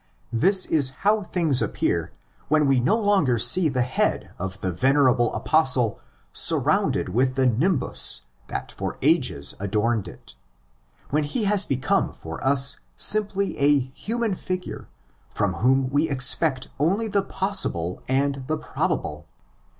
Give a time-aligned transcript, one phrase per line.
[0.33, 2.11] This is how things appear
[2.47, 5.99] when we no longer see the head of the venerable Apostle
[6.33, 13.53] surrounded with the nimbus that for ages adorned it—when he has become for us simply
[13.53, 14.87] 4 human figure
[15.35, 19.27] from whom we expect only the possible and the probable.